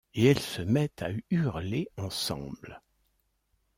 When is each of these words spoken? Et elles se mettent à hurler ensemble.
Et 0.15 0.25
elles 0.25 0.39
se 0.39 0.63
mettent 0.63 1.03
à 1.03 1.09
hurler 1.29 1.87
ensemble. 1.95 2.81